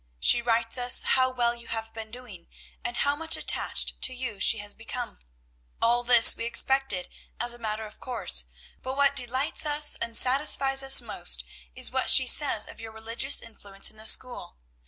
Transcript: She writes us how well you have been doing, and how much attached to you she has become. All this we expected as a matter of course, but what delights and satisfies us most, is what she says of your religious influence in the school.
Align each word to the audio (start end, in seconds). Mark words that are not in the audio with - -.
She 0.19 0.41
writes 0.41 0.79
us 0.79 1.03
how 1.03 1.29
well 1.29 1.53
you 1.53 1.67
have 1.67 1.93
been 1.93 2.09
doing, 2.09 2.47
and 2.83 2.97
how 2.97 3.15
much 3.15 3.37
attached 3.37 4.01
to 4.01 4.15
you 4.15 4.39
she 4.39 4.57
has 4.57 4.73
become. 4.73 5.19
All 5.79 6.01
this 6.01 6.35
we 6.35 6.45
expected 6.45 7.07
as 7.39 7.53
a 7.53 7.59
matter 7.59 7.85
of 7.85 7.99
course, 7.99 8.47
but 8.81 8.97
what 8.97 9.15
delights 9.15 9.63
and 9.63 10.17
satisfies 10.17 10.81
us 10.81 11.01
most, 11.01 11.43
is 11.75 11.91
what 11.91 12.09
she 12.09 12.25
says 12.25 12.67
of 12.67 12.79
your 12.79 12.91
religious 12.91 13.43
influence 13.43 13.91
in 13.91 13.97
the 13.97 14.07
school. 14.07 14.57